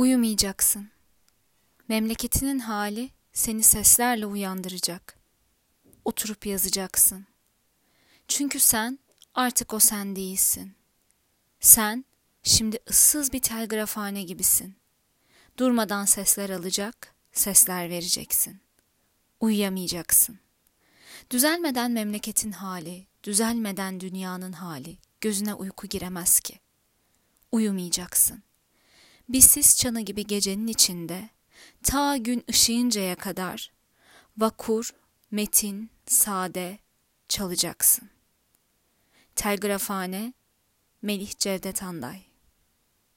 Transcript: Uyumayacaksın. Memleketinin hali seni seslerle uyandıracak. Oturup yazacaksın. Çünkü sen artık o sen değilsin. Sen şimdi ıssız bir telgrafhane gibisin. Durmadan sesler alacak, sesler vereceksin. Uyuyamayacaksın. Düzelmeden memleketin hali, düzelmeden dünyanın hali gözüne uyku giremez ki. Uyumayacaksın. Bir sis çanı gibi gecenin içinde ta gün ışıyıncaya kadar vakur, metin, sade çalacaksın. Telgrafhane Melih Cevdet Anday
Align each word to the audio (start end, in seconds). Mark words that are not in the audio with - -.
Uyumayacaksın. 0.00 0.90
Memleketinin 1.88 2.58
hali 2.58 3.10
seni 3.32 3.62
seslerle 3.62 4.26
uyandıracak. 4.26 5.18
Oturup 6.04 6.46
yazacaksın. 6.46 7.26
Çünkü 8.28 8.60
sen 8.60 8.98
artık 9.34 9.74
o 9.74 9.78
sen 9.78 10.16
değilsin. 10.16 10.74
Sen 11.60 12.04
şimdi 12.42 12.78
ıssız 12.90 13.32
bir 13.32 13.38
telgrafhane 13.38 14.22
gibisin. 14.22 14.76
Durmadan 15.58 16.04
sesler 16.04 16.50
alacak, 16.50 17.14
sesler 17.32 17.90
vereceksin. 17.90 18.60
Uyuyamayacaksın. 19.40 20.38
Düzelmeden 21.30 21.90
memleketin 21.90 22.52
hali, 22.52 23.06
düzelmeden 23.24 24.00
dünyanın 24.00 24.52
hali 24.52 24.98
gözüne 25.20 25.54
uyku 25.54 25.86
giremez 25.86 26.40
ki. 26.40 26.60
Uyumayacaksın. 27.52 28.42
Bir 29.30 29.40
sis 29.40 29.76
çanı 29.76 30.00
gibi 30.00 30.26
gecenin 30.26 30.66
içinde 30.66 31.28
ta 31.82 32.16
gün 32.16 32.44
ışıyıncaya 32.50 33.16
kadar 33.16 33.72
vakur, 34.38 34.90
metin, 35.30 35.90
sade 36.06 36.78
çalacaksın. 37.28 38.10
Telgrafhane 39.36 40.32
Melih 41.02 41.38
Cevdet 41.38 41.82
Anday 41.82 42.29